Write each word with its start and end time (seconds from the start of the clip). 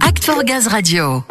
Act 0.00 0.24
for 0.24 0.42
Gaz 0.42 0.66
Radio. 0.66 1.22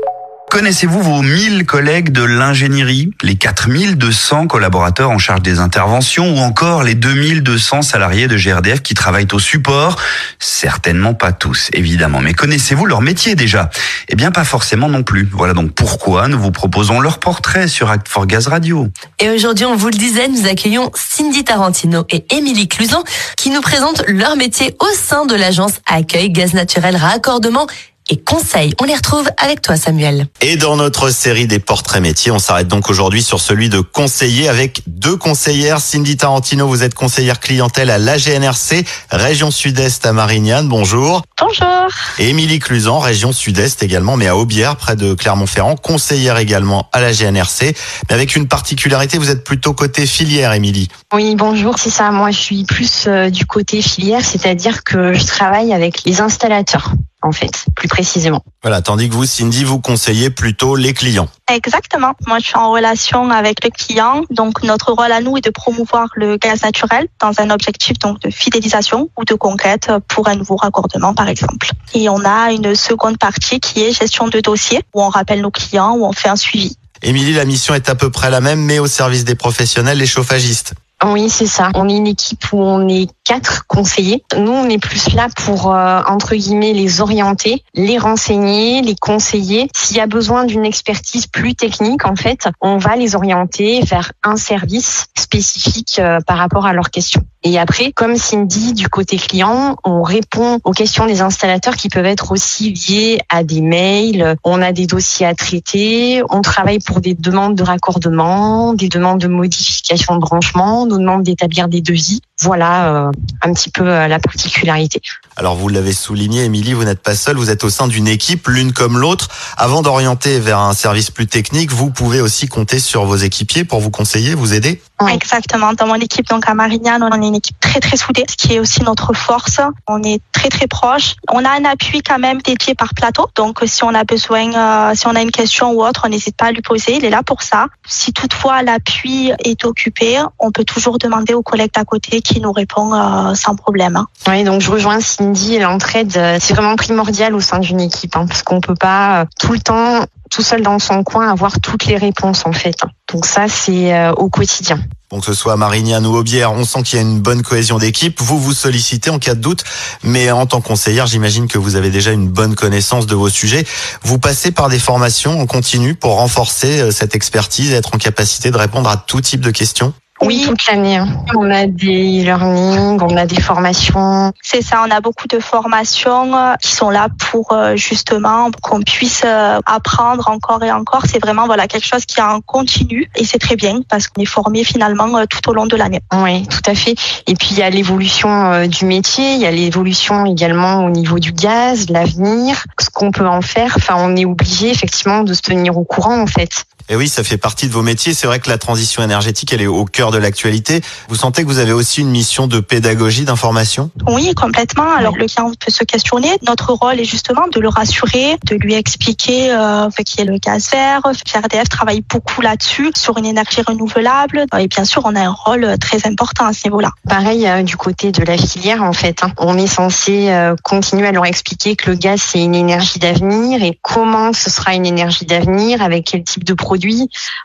Connaissez-vous 0.50 1.02
vos 1.02 1.22
1000 1.22 1.66
collègues 1.66 2.14
de 2.14 2.24
l'ingénierie, 2.24 3.12
les 3.24 3.36
4200 3.36 4.48
collaborateurs 4.48 5.10
en 5.10 5.18
charge 5.18 5.42
des 5.42 5.60
interventions 5.60 6.34
ou 6.34 6.38
encore 6.38 6.84
les 6.84 6.96
2200 6.96 7.82
salariés 7.82 8.30
de 8.30 8.38
GRDF 8.38 8.82
qui 8.82 8.94
travaillent 8.94 9.28
au 9.34 9.40
support? 9.40 9.98
Certainement 10.40 11.14
pas 11.14 11.34
tous, 11.34 11.70
évidemment. 11.74 12.22
Mais 12.22 12.34
connaissez-vous 12.34 12.86
leur 12.86 13.02
métier 13.02 13.36
déjà? 13.36 13.70
Eh 14.08 14.16
bien, 14.16 14.32
pas 14.32 14.46
forcément 14.46 14.88
non 14.88 15.04
plus. 15.04 15.28
Voilà 15.34 15.54
donc 15.54 15.72
pourquoi 15.74 16.30
nous 16.30 16.40
vous 16.40 16.52
proposons 16.52 17.02
leur 17.02 17.20
portrait 17.20 17.68
sur 17.68 17.90
Act 17.90 18.08
for 18.08 18.28
Gaz 18.28 18.48
Radio. 18.48 18.88
Et 19.20 19.30
aujourd'hui, 19.30 19.66
on 19.66 19.76
vous 19.76 19.90
le 19.90 19.98
disait, 19.98 20.30
nous 20.30 20.48
accueillons 20.48 20.90
Cindy 20.94 21.44
Tarantino 21.44 22.06
et 22.10 22.26
Émilie 22.34 22.70
Cluzan 22.70 23.04
qui 23.36 23.50
nous 23.50 23.62
présentent 23.62 24.04
leur 24.08 24.38
métier 24.38 24.74
au 24.80 24.88
sein 24.96 25.26
de 25.26 25.36
l'agence 25.36 25.82
Accueil 25.86 26.30
Gaz 26.30 26.54
Naturel 26.54 26.96
Raccordement 26.96 27.68
et 28.10 28.18
conseils. 28.18 28.74
On 28.80 28.86
les 28.86 28.96
retrouve 28.96 29.28
avec 29.38 29.62
toi, 29.62 29.76
Samuel. 29.78 30.28
Et 30.42 30.58
dans 30.58 30.76
notre 30.76 31.10
série 31.10 31.48
des 31.48 31.60
portraits 31.60 32.02
métiers, 32.02 32.32
on 32.32 32.40
s'arrête 32.40 32.68
donc 32.68 32.90
aujourd'hui 32.90 33.24
sur 33.24 33.40
celui 33.40 33.70
de 33.70 33.80
conseiller 33.80 34.48
avec 34.48 34.82
deux 34.88 35.16
conseillères. 35.16 35.80
Cindy 35.80 36.18
Tarantino, 36.18 36.68
vous 36.68 36.84
êtes 36.84 36.94
conseillère 36.94 37.40
clientèle 37.40 37.90
à 37.90 37.98
l'AGNRC, 37.98 38.86
région 39.12 39.52
sud-est 39.52 40.06
à 40.06 40.14
Marignane. 40.14 40.68
Bonjour. 40.68 41.24
Bonjour. 41.40 41.88
Et 42.20 42.30
Émilie 42.30 42.60
Cluzan, 42.60 43.00
région 43.00 43.32
sud-est 43.32 43.82
également, 43.84 44.18
mais 44.18 44.28
à 44.28 44.38
Aubière, 44.38 44.76
près 44.76 44.96
de 44.96 45.14
Clermont-Ferrand, 45.14 45.76
conseillère 45.76 46.38
également 46.38 46.90
à 46.94 47.02
la 47.02 47.12
GNRC. 47.12 47.76
Mais 48.10 48.16
avec 48.16 48.36
une 48.36 48.48
particularité, 48.48 49.18
vous 49.18 49.32
êtes 49.32 49.44
plutôt 49.44 49.74
côté 49.74 50.06
filière, 50.06 50.54
Émilie. 50.54 50.90
Oui, 51.14 51.36
bonjour, 51.36 51.80
c'est 51.80 51.90
ça. 51.90 52.12
Moi, 52.12 52.32
je 52.32 52.40
suis 52.40 52.64
plus 52.64 53.06
euh, 53.08 53.30
du 53.30 53.46
côté 53.46 53.82
filière, 53.82 54.24
c'est-à-dire 54.24 54.84
que 54.84 55.14
je 55.14 55.26
travaille 55.26 55.74
avec 55.74 56.04
les 56.06 56.22
installateurs 56.22 56.92
en 57.26 57.32
fait, 57.32 57.66
plus 57.76 57.88
précisément. 57.88 58.44
Voilà, 58.62 58.82
tandis 58.82 59.10
que 59.10 59.16
vous, 59.16 59.26
Cindy, 59.26 59.64
vous 59.64 59.80
conseillez 59.80 60.30
plutôt 60.30 60.76
les 60.76 60.94
clients. 60.94 61.28
Exactement. 61.52 62.14
Moi, 62.28 62.38
je 62.40 62.46
suis 62.46 62.56
en 62.56 62.72
relation 62.72 63.32
avec 63.32 63.64
le 63.64 63.72
client. 63.72 64.24
Donc, 64.30 64.62
notre 64.64 64.92
rôle 64.92 65.12
à 65.12 65.22
nous 65.22 65.36
est 65.38 65.42
de 65.42 65.50
promouvoir 65.50 66.10
le 66.16 66.38
gaz 66.38 66.62
naturel 66.62 67.08
dans 67.20 67.40
un 67.40 67.50
objectif 67.50 67.98
donc 67.98 68.20
de 68.22 68.30
fidélisation 68.30 69.10
ou 69.18 69.26
de 69.26 69.34
conquête 69.34 69.92
pour 70.08 70.28
un 70.28 70.36
nouveau 70.36 70.56
raccordement, 70.56 71.16
par 71.16 71.28
exemple. 71.28 71.72
Et 71.96 72.10
on 72.10 72.24
a 72.24 72.52
une 72.52 72.76
seconde 72.76 73.18
partie 73.18 73.60
qui 73.60 73.82
est 73.82 73.92
gestion 73.92 74.28
de 74.28 74.40
dossier 74.40 74.84
où 74.94 75.02
on 75.02 75.10
rappelle 75.10 75.42
nos 75.42 75.52
clients, 75.52 75.96
où 75.96 76.06
on 76.06 76.14
fait 76.14 76.30
un 76.30 76.36
suivi. 76.36 76.78
Émilie, 77.02 77.34
la 77.34 77.46
mission 77.46 77.74
est 77.74 77.90
à 77.90 77.96
peu 77.96 78.12
près 78.12 78.30
la 78.30 78.40
même, 78.40 78.62
mais 78.62 78.80
au 78.80 78.88
service 78.88 79.26
des 79.26 79.36
professionnels, 79.36 79.98
les 79.98 80.08
chauffagistes. 80.08 80.74
Oui, 81.04 81.30
c'est 81.30 81.46
ça. 81.46 81.70
On 81.76 81.90
est 81.90 81.98
une 81.98 82.08
équipe 82.08 82.52
où 82.54 82.58
on 82.58 82.88
est 82.88 83.10
quatre 83.26 83.68
conseillers. 83.68 84.24
Nous, 84.38 84.52
on 84.52 84.70
est 84.70 84.78
plus 84.78 85.14
là 85.14 85.28
pour, 85.36 85.74
euh, 85.74 86.02
entre 86.08 86.36
guillemets, 86.36 86.74
les 86.74 87.02
orienter, 87.02 87.64
les 87.74 87.98
renseigner, 87.98 88.82
les 88.82 88.96
conseiller. 88.96 89.68
S'il 89.76 89.98
y 89.98 90.00
a 90.00 90.08
besoin 90.08 90.46
d'une 90.46 90.66
expertise 90.66 91.28
plus 91.28 91.54
technique, 91.54 92.06
en 92.06 92.16
fait, 92.16 92.48
on 92.62 92.78
va 92.78 92.96
les 92.96 93.16
orienter 93.16 93.82
vers 93.82 94.14
un 94.24 94.38
service 94.38 95.08
spécifique 95.18 96.00
euh, 96.00 96.20
par 96.26 96.38
rapport 96.38 96.66
à 96.66 96.74
leurs 96.74 96.92
questions. 96.92 97.24
Et 97.44 97.60
après, 97.60 97.92
comme 97.92 98.16
Cindy, 98.16 98.74
du 98.74 98.90
côté 98.90 99.18
client, 99.18 99.76
on 99.84 100.02
répond 100.02 100.60
aux 100.64 100.72
questions 100.72 101.06
des 101.06 101.22
installateurs 101.22 101.76
qui 101.76 101.90
peuvent 101.90 102.06
être 102.06 102.32
aussi 102.32 102.72
liées 102.72 103.20
à 103.30 103.44
des 103.44 103.62
mails. 103.62 104.36
On 104.44 104.64
a 104.64 104.72
des 104.72 104.88
dossiers 104.88 105.28
à 105.28 105.36
traiter. 105.36 106.24
On 106.32 106.42
travaille 106.42 106.80
pour 106.80 107.02
des 107.02 107.14
demandes 107.14 107.54
de 107.54 107.62
raccordement, 107.62 108.74
des 108.74 108.90
demandes 108.90 109.20
de 109.20 109.28
modification 109.28 110.16
de 110.16 110.22
branchement, 110.22 110.85
nous 110.86 111.22
d'établir 111.22 111.68
des 111.68 111.82
devis. 111.82 112.22
Voilà 112.42 113.08
euh, 113.08 113.12
un 113.42 113.54
petit 113.54 113.70
peu 113.70 113.88
euh, 113.88 114.08
la 114.08 114.20
particularité. 114.20 115.02
Alors 115.38 115.56
vous 115.56 115.70
l'avez 115.70 115.94
souligné, 115.94 116.44
Émilie, 116.44 116.74
vous 116.74 116.84
n'êtes 116.84 117.02
pas 117.02 117.16
seule, 117.16 117.38
vous 117.38 117.50
êtes 117.50 117.64
au 117.64 117.70
sein 117.70 117.88
d'une 117.88 118.08
équipe, 118.08 118.48
l'une 118.48 118.74
comme 118.74 118.98
l'autre. 118.98 119.30
Avant 119.58 119.82
d'orienter 119.82 120.40
vers 120.40 120.60
un 120.60 120.74
service 120.74 121.12
plus 121.12 121.28
technique, 121.28 121.72
vous 121.72 121.92
pouvez 121.92 122.22
aussi 122.22 122.48
compter 122.48 122.80
sur 122.80 123.06
vos 123.06 123.16
équipiers 123.16 123.64
pour 123.64 123.80
vous 123.80 123.92
conseiller, 123.92 124.36
vous 124.36 124.54
aider. 124.54 124.82
Oui. 125.02 125.12
Exactement. 125.14 125.74
Dans 125.74 125.88
mon 125.88 125.96
équipe, 125.96 126.28
donc 126.28 126.48
à 126.48 126.54
Marignane, 126.54 127.04
on 127.04 127.22
est 127.22 127.28
une 127.28 127.36
équipe 127.36 127.60
très 127.60 127.80
très 127.80 127.98
soudée, 127.98 128.26
ce 128.30 128.36
qui 128.36 128.54
est 128.54 128.60
aussi 128.60 128.82
notre 128.84 129.14
force. 129.14 129.60
On 129.88 130.02
est 130.04 130.22
très 130.32 130.50
très 130.50 130.68
proche. 130.68 131.16
On 131.32 131.44
a 131.44 131.50
un 131.50 131.66
appui 131.66 132.02
quand 132.02 132.20
même 132.20 132.42
dédié 132.42 132.76
par 132.76 132.94
plateau. 132.94 133.28
Donc 133.36 133.60
si 133.66 133.84
on 133.84 133.94
a 133.94 134.04
besoin, 134.04 134.54
euh, 134.54 134.96
si 134.96 135.08
on 135.08 135.16
a 135.16 135.22
une 135.22 135.32
question 135.32 135.72
ou 135.72 135.84
autre, 135.84 136.04
on 136.06 136.10
n'hésite 136.10 136.38
pas 136.38 136.46
à 136.46 136.52
lui 136.52 136.62
poser. 136.62 136.96
Il 136.96 137.06
est 137.06 137.10
là 137.10 137.24
pour 137.24 137.42
ça. 137.42 137.68
Si 137.86 138.14
toutefois 138.14 138.62
l'appui 138.62 139.32
est 139.44 139.66
occupé, 139.66 140.20
on 140.40 140.52
peut 140.52 140.64
toujours 140.64 140.98
demander 140.98 141.34
aux 141.34 141.44
collègues 141.44 141.74
d'à 141.74 141.84
côté 141.84 142.22
qui 142.22 142.40
nous 142.40 142.52
répond 142.52 142.94
euh, 142.94 143.34
sans 143.34 143.56
problème. 143.56 144.06
Oui, 144.28 144.44
donc 144.44 144.62
je 144.62 144.72
rejoins 144.72 145.02
Cindy. 145.02 145.60
L'entraide, 145.60 146.12
c'est 146.40 146.54
vraiment 146.54 146.76
primordial 146.76 147.36
au 147.36 147.42
sein 147.42 147.60
d'une 147.60 147.82
équipe, 147.82 148.16
hein, 148.16 148.26
parce 148.28 148.44
qu'on 148.44 148.62
peut 148.62 148.76
pas 148.76 149.22
euh, 149.22 149.26
tout 149.40 149.52
le 149.52 149.60
temps 149.60 150.06
tout 150.30 150.42
seul 150.42 150.62
dans 150.62 150.80
son 150.80 151.04
coin 151.04 151.30
avoir 151.30 151.60
toutes 151.60 151.86
les 151.86 151.98
réponses 151.98 152.46
en 152.46 152.54
fait. 152.54 152.76
Donc 153.12 153.26
ça, 153.26 153.48
c'est 153.48 153.94
euh, 153.94 154.12
au 154.14 154.30
quotidien. 154.30 154.80
Bon, 155.12 155.20
que 155.20 155.26
ce 155.28 155.34
soit 155.34 155.56
Marignane 155.56 156.06
ou 156.08 156.16
Aubière, 156.16 156.52
on 156.52 156.66
sent 156.66 156.82
qu'il 156.84 156.98
y 156.98 157.00
a 157.00 157.06
une 157.06 157.20
bonne 157.20 157.44
cohésion 157.44 157.78
d'équipe. 157.78 158.20
Vous 158.22 158.40
vous 158.40 158.54
sollicitez 158.54 159.12
en 159.12 159.20
cas 159.20 159.36
de 159.36 159.40
doute, 159.40 159.64
mais 160.04 160.32
en 160.32 160.48
tant 160.48 160.62
que 160.62 160.68
conseillère, 160.68 161.06
j'imagine 161.06 161.48
que 161.48 161.60
vous 161.60 161.76
avez 161.76 161.92
déjà 161.92 162.12
une 162.12 162.28
bonne 162.28 162.56
connaissance 162.56 163.06
de 163.06 163.14
vos 163.14 163.30
sujets. 163.30 163.66
Vous 164.02 164.18
passez 164.18 164.52
par 164.52 164.68
des 164.68 164.80
formations 164.80 165.40
en 165.40 165.46
continu 165.46 165.94
pour 165.94 166.16
renforcer 166.16 166.82
euh, 166.82 166.92
cette 166.92 167.16
expertise 167.16 167.72
et 167.72 167.76
être 167.76 167.94
en 167.94 168.00
capacité 168.00 168.50
de 168.50 168.58
répondre 168.58 168.90
à 168.90 168.98
tout 168.98 169.22
type 169.22 169.42
de 169.42 169.52
questions? 169.52 169.94
Oui, 170.22 170.44
toute 170.48 170.66
l'année. 170.68 170.96
hein. 170.98 171.08
On 171.36 171.52
a 171.52 171.68
des 171.68 172.22
e-learning, 172.22 173.00
on 173.02 173.18
a 173.18 173.26
des 173.26 173.42
formations. 173.42 174.32
C'est 174.42 174.62
ça, 174.62 174.82
on 174.88 174.90
a 174.90 175.02
beaucoup 175.02 175.28
de 175.28 175.40
formations 175.40 176.34
euh, 176.36 176.54
qui 176.62 176.72
sont 176.72 176.90
là 176.90 177.10
pour 177.30 177.52
euh, 177.52 177.76
justement 177.76 178.50
qu'on 178.62 178.82
puisse 178.82 179.24
euh, 179.26 179.60
apprendre 179.66 180.30
encore 180.30 180.64
et 180.64 180.72
encore. 180.72 181.04
C'est 181.06 181.20
vraiment 181.20 181.46
voilà 181.48 181.68
quelque 181.68 181.86
chose 181.86 182.06
qui 182.06 182.20
est 182.20 182.24
en 182.24 182.40
continu 182.40 183.10
et 183.18 183.26
c'est 183.26 183.40
très 183.40 183.58
bien 183.58 183.82
parce 183.90 184.08
qu'on 184.08 184.22
est 184.22 184.26
formé 184.26 184.64
finalement 184.64 185.26
tout 185.28 185.50
au 185.50 185.54
long 185.54 185.66
de 185.66 185.76
l'année. 185.76 186.00
Oui, 186.14 186.48
tout 186.48 186.72
à 186.72 186.76
fait. 186.76 186.96
Et 187.28 187.36
puis 187.36 187.50
il 187.52 187.58
y 187.58 187.64
a 187.64 187.70
l'évolution 187.70 188.66
du 188.68 188.86
métier, 188.86 189.34
il 189.34 189.42
y 189.42 189.46
a 189.46 189.52
l'évolution 189.52 190.26
également 190.26 190.86
au 190.86 190.90
niveau 190.90 191.20
du 191.20 191.34
gaz, 191.34 191.90
l'avenir, 191.90 192.64
ce 192.80 192.90
qu'on 192.90 193.12
peut 193.12 193.28
en 193.28 193.42
faire. 193.42 193.74
Enfin, 193.76 193.96
on 193.98 194.16
est 194.16 194.26
obligé 194.26 194.70
effectivement 194.70 195.24
de 195.24 195.34
se 195.34 195.42
tenir 195.42 195.78
au 195.78 195.84
courant 195.84 196.22
en 196.22 196.28
fait. 196.28 196.66
Et 196.88 196.96
oui, 196.96 197.10
ça 197.10 197.24
fait 197.24 197.38
partie 197.38 197.68
de 197.68 197.74
vos 197.74 197.82
métiers. 197.82 198.14
C'est 198.14 198.28
vrai 198.28 198.40
que 198.40 198.48
la 198.50 198.60
transition 198.60 199.02
énergétique, 199.02 199.52
elle 199.54 199.62
est 199.62 199.68
au 199.68 199.86
cœur 199.86 200.12
de 200.12 200.20
l'actualité. 200.20 200.82
Vous 201.10 201.16
sentez 201.16 201.42
que 201.42 201.48
vous 201.48 201.58
avez 201.58 201.72
aussi 201.72 202.02
une 202.02 202.10
mission 202.10 202.46
de 202.46 202.60
pédagogie, 202.60 203.26
d'information? 203.26 203.90
Oui, 204.08 204.34
complètement. 204.36 204.94
Alors 204.96 205.16
le 205.18 205.26
client 205.26 205.52
peut 205.60 205.72
se 205.72 205.84
questionner. 205.84 206.30
Notre 206.48 206.74
rôle 206.74 207.00
est 207.00 207.06
justement 207.06 207.48
de 207.52 207.60
le 207.60 207.70
rassurer, 207.70 208.38
de 208.46 208.56
lui 208.56 208.76
expliquer 208.76 209.52
euh, 209.52 209.90
qui 210.06 210.22
est 210.22 210.26
le 210.26 210.38
gaz 210.38 210.70
vert. 210.72 211.02
RDF 211.06 211.70
travaille 211.70 212.04
beaucoup 212.08 212.42
là-dessus, 212.42 212.92
sur 212.96 213.18
une 213.18 213.26
énergie 213.26 213.62
renouvelable. 213.62 214.46
Et 214.60 214.68
bien 214.68 214.86
sûr, 214.86 215.02
on 215.06 215.16
a 215.16 215.22
un 215.22 215.32
rôle 215.32 215.78
très 215.80 216.06
important 216.06 216.46
à 216.46 216.54
ce 216.54 216.68
niveau-là. 216.68 216.92
Pareil 217.10 217.48
euh, 217.48 217.64
du 217.64 217.78
côté 217.78 218.12
de 218.12 218.24
la 218.24 218.38
filière 218.38 218.84
en 218.84 218.94
fait. 218.94 219.24
hein. 219.24 219.32
On 219.40 219.58
est 219.58 219.68
censé 219.68 220.30
euh, 220.30 220.56
continuer 220.64 221.08
à 221.08 221.12
leur 221.12 221.26
expliquer 221.26 221.76
que 221.76 221.90
le 221.90 221.96
gaz 221.96 222.22
c'est 222.22 222.44
une 222.44 222.54
énergie 222.54 223.00
d'avenir 223.00 223.64
et 223.64 223.80
comment 223.82 224.34
ce 224.34 224.52
sera 224.52 224.76
une 224.76 224.86
énergie 224.86 225.26
d'avenir, 225.26 225.82
avec 225.82 226.06
quel 226.06 226.24
type 226.24 226.44
de 226.44 226.54
produit. 226.54 226.75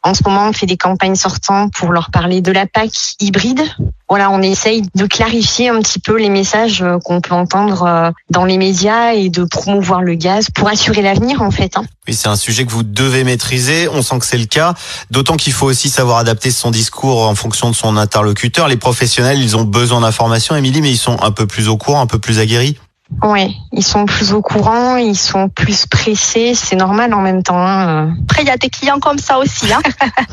En 0.03 0.15
ce 0.15 0.23
moment, 0.25 0.49
on 0.49 0.53
fait 0.53 0.67
des 0.67 0.77
campagnes 0.77 1.15
sortantes 1.15 1.73
pour 1.75 1.93
leur 1.93 2.11
parler 2.11 2.41
de 2.41 2.53
la 2.53 2.67
PAC 2.67 2.91
hybride. 3.21 3.63
Voilà, 4.09 4.31
on 4.31 4.43
essaye 4.43 4.83
de 4.95 5.07
clarifier 5.07 5.69
un 5.69 5.81
petit 5.81 6.01
peu 6.01 6.19
les 6.19 6.31
messages 6.31 6.83
euh, 6.83 6.99
qu'on 6.99 7.21
peut 7.21 7.35
entendre 7.35 7.85
euh, 7.85 8.11
dans 8.29 8.45
les 8.45 8.59
médias 8.59 9.13
et 9.13 9.29
de 9.31 9.45
promouvoir 9.45 10.03
le 10.03 10.15
gaz 10.15 10.49
pour 10.53 10.69
assurer 10.69 11.03
l'avenir 11.03 11.43
en 11.43 11.51
fait. 11.51 11.77
hein. 11.77 11.85
Oui, 12.09 12.15
c'est 12.15 12.29
un 12.29 12.35
sujet 12.37 12.67
que 12.67 12.73
vous 12.73 12.83
devez 12.83 13.23
maîtriser. 13.23 13.89
On 13.89 14.03
sent 14.03 14.19
que 14.19 14.27
c'est 14.27 14.39
le 14.39 14.47
cas. 14.47 14.75
D'autant 15.13 15.37
qu'il 15.37 15.53
faut 15.53 15.67
aussi 15.67 15.89
savoir 15.91 16.19
adapter 16.19 16.51
son 16.51 16.73
discours 16.73 17.29
en 17.29 17.37
fonction 17.37 17.71
de 17.71 17.77
son 17.77 17.97
interlocuteur. 17.97 18.67
Les 18.67 18.77
professionnels, 18.77 19.41
ils 19.41 19.57
ont 19.57 19.65
besoin 19.65 20.01
d'informations, 20.01 20.57
Émilie, 20.57 20.83
mais 20.83 20.91
ils 20.91 20.99
sont 20.99 21.23
un 21.23 21.31
peu 21.31 21.47
plus 21.47 21.69
au 21.69 21.77
courant, 21.77 22.01
un 22.01 22.07
peu 22.07 22.19
plus 22.19 22.41
aguerris. 22.41 22.77
Ouais, 23.23 23.51
ils 23.73 23.83
sont 23.83 24.07
plus 24.07 24.33
au 24.33 24.41
courant, 24.41 24.97
ils 24.97 25.17
sont 25.17 25.49
plus 25.49 25.87
pressés, 25.87 26.55
c'est 26.55 26.77
normal 26.77 27.13
en 27.13 27.21
même 27.21 27.43
temps. 27.43 27.59
hein, 27.59 28.15
Après, 28.25 28.43
il 28.43 28.49
y 28.49 28.51
a 28.51 28.57
des 28.57 28.71
clients 28.71 29.01
comme 29.01 29.19
ça 29.19 29.39
aussi. 29.39 29.73
Hein. 29.73 29.81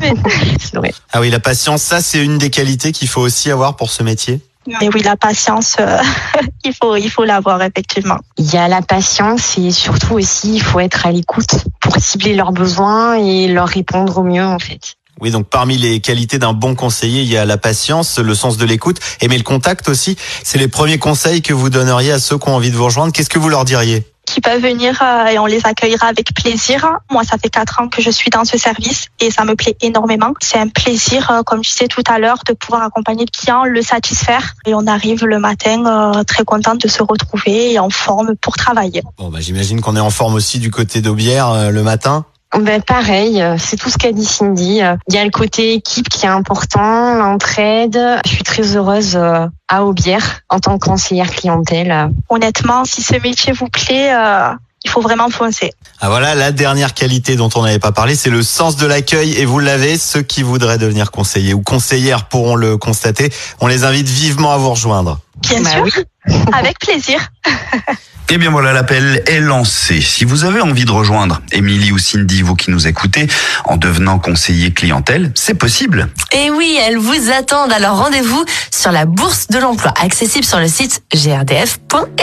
c'est 0.60 0.76
vrai. 0.76 0.94
Ah 1.12 1.20
oui, 1.20 1.28
la 1.30 1.40
patience, 1.40 1.82
ça, 1.82 2.00
c'est 2.00 2.24
une 2.24 2.38
des 2.38 2.50
qualités 2.50 2.92
qu'il 2.92 3.08
faut 3.08 3.20
aussi 3.20 3.50
avoir 3.50 3.76
pour 3.76 3.90
ce 3.90 4.02
métier. 4.02 4.40
Mais 4.80 4.88
oui, 4.92 5.02
la 5.02 5.16
patience, 5.16 5.76
euh, 5.80 5.98
il 6.64 6.74
faut 6.74 6.94
il 6.96 7.10
faut 7.10 7.24
l'avoir 7.24 7.62
effectivement. 7.62 8.18
Il 8.36 8.52
y 8.52 8.58
a 8.58 8.68
la 8.68 8.82
patience 8.82 9.56
et 9.56 9.70
surtout 9.70 10.14
aussi 10.14 10.56
il 10.56 10.62
faut 10.62 10.78
être 10.80 11.06
à 11.06 11.10
l'écoute 11.10 11.64
pour 11.80 11.96
cibler 11.96 12.34
leurs 12.34 12.52
besoins 12.52 13.14
et 13.14 13.48
leur 13.48 13.66
répondre 13.66 14.18
au 14.18 14.22
mieux 14.24 14.44
en 14.44 14.58
fait. 14.58 14.96
Oui, 15.20 15.30
donc 15.30 15.48
parmi 15.48 15.76
les 15.76 16.00
qualités 16.00 16.38
d'un 16.38 16.52
bon 16.52 16.74
conseiller, 16.74 17.22
il 17.22 17.28
y 17.28 17.36
a 17.36 17.44
la 17.44 17.58
patience, 17.58 18.18
le 18.18 18.34
sens 18.34 18.56
de 18.56 18.64
l'écoute, 18.64 18.98
aimer 19.20 19.36
le 19.36 19.44
contact 19.44 19.88
aussi. 19.88 20.16
C'est 20.44 20.58
les 20.58 20.68
premiers 20.68 20.98
conseils 20.98 21.42
que 21.42 21.52
vous 21.52 21.70
donneriez 21.70 22.12
à 22.12 22.18
ceux 22.18 22.38
qui 22.38 22.48
ont 22.48 22.54
envie 22.54 22.70
de 22.70 22.76
vous 22.76 22.84
rejoindre. 22.84 23.12
Qu'est-ce 23.12 23.30
que 23.30 23.38
vous 23.38 23.48
leur 23.48 23.64
diriez? 23.64 24.06
Qui 24.26 24.42
peuvent 24.42 24.60
venir 24.60 25.00
euh, 25.00 25.26
et 25.28 25.38
on 25.38 25.46
les 25.46 25.64
accueillera 25.64 26.06
avec 26.08 26.34
plaisir. 26.34 26.86
Moi, 27.10 27.22
ça 27.24 27.38
fait 27.38 27.48
quatre 27.48 27.80
ans 27.80 27.88
que 27.88 28.02
je 28.02 28.10
suis 28.10 28.28
dans 28.28 28.44
ce 28.44 28.58
service 28.58 29.06
et 29.20 29.30
ça 29.30 29.46
me 29.46 29.56
plaît 29.56 29.74
énormément. 29.80 30.34
C'est 30.40 30.58
un 30.58 30.68
plaisir, 30.68 31.30
euh, 31.30 31.42
comme 31.42 31.64
je 31.64 31.70
disais 31.70 31.88
tout 31.88 32.02
à 32.06 32.18
l'heure, 32.18 32.42
de 32.46 32.52
pouvoir 32.52 32.82
accompagner 32.82 33.24
le 33.24 33.30
client, 33.30 33.64
le 33.64 33.80
satisfaire. 33.80 34.52
Et 34.66 34.74
on 34.74 34.86
arrive 34.86 35.24
le 35.24 35.38
matin 35.38 35.82
euh, 35.86 36.24
très 36.24 36.44
contente 36.44 36.82
de 36.82 36.88
se 36.88 37.02
retrouver 37.02 37.72
et 37.72 37.78
en 37.78 37.88
forme 37.88 38.36
pour 38.36 38.56
travailler. 38.56 39.02
Bon, 39.16 39.30
bah, 39.30 39.40
j'imagine 39.40 39.80
qu'on 39.80 39.96
est 39.96 40.00
en 40.00 40.10
forme 40.10 40.34
aussi 40.34 40.58
du 40.58 40.70
côté 40.70 41.00
d'Aubière 41.00 41.70
le 41.70 41.82
matin. 41.82 42.26
Ben 42.56 42.80
pareil, 42.82 43.42
c'est 43.58 43.76
tout 43.76 43.90
ce 43.90 43.98
qu'a 43.98 44.12
dit 44.12 44.24
Cindy. 44.24 44.80
Il 45.08 45.14
y 45.14 45.18
a 45.18 45.24
le 45.24 45.30
côté 45.30 45.74
équipe 45.74 46.08
qui 46.08 46.24
est 46.24 46.30
important, 46.30 47.14
l'entraide. 47.14 47.98
Je 48.24 48.30
suis 48.30 48.42
très 48.42 48.76
heureuse 48.76 49.16
à 49.68 49.84
Aubière 49.84 50.40
en 50.48 50.58
tant 50.58 50.78
que 50.78 50.86
conseillère 50.86 51.30
clientèle. 51.30 52.10
Honnêtement, 52.30 52.84
si 52.84 53.02
ce 53.02 53.14
métier 53.16 53.52
vous 53.52 53.68
plaît, 53.68 54.12
euh, 54.14 54.50
il 54.84 54.90
faut 54.90 55.00
vraiment 55.00 55.28
foncer. 55.28 55.72
Ah 56.00 56.08
voilà, 56.08 56.34
la 56.34 56.52
dernière 56.52 56.94
qualité 56.94 57.36
dont 57.36 57.50
on 57.54 57.62
n'avait 57.62 57.78
pas 57.78 57.92
parlé, 57.92 58.14
c'est 58.14 58.30
le 58.30 58.42
sens 58.42 58.76
de 58.76 58.86
l'accueil 58.86 59.34
et 59.34 59.44
vous 59.44 59.58
l'avez. 59.58 59.98
Ceux 59.98 60.22
qui 60.22 60.42
voudraient 60.42 60.78
devenir 60.78 61.10
conseillers 61.10 61.52
ou 61.52 61.60
conseillères 61.60 62.28
pourront 62.28 62.54
le 62.54 62.76
constater. 62.78 63.30
On 63.60 63.66
les 63.66 63.84
invite 63.84 64.08
vivement 64.08 64.52
à 64.52 64.56
vous 64.56 64.70
rejoindre. 64.70 65.18
Bien 65.42 65.62
Bah 65.62 65.70
sûr, 65.70 65.84
oui. 65.84 66.34
avec 66.52 66.78
plaisir. 66.78 67.20
Eh 68.30 68.36
bien 68.36 68.50
voilà, 68.50 68.74
l'appel 68.74 69.22
est 69.26 69.40
lancé. 69.40 70.02
Si 70.02 70.26
vous 70.26 70.44
avez 70.44 70.60
envie 70.60 70.84
de 70.84 70.90
rejoindre 70.90 71.40
Émilie 71.50 71.92
ou 71.92 71.98
Cindy, 71.98 72.42
vous 72.42 72.54
qui 72.54 72.70
nous 72.70 72.86
écoutez, 72.86 73.26
en 73.64 73.78
devenant 73.78 74.18
conseiller 74.18 74.70
clientèle, 74.72 75.32
c'est 75.34 75.54
possible. 75.54 76.08
Et 76.32 76.50
oui, 76.50 76.78
elles 76.86 76.98
vous 76.98 77.30
attendent. 77.30 77.72
Alors 77.72 77.96
rendez-vous 77.96 78.44
sur 78.70 78.92
la 78.92 79.06
bourse 79.06 79.48
de 79.48 79.58
l'emploi, 79.58 79.94
accessible 79.98 80.44
sur 80.44 80.58
le 80.58 80.68
site 80.68 81.02
grdf.fr. 81.14 82.18